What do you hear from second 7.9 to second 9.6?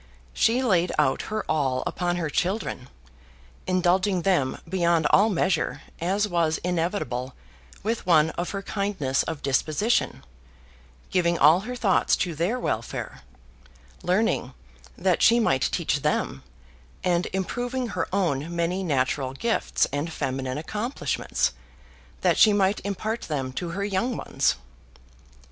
one of her kindness of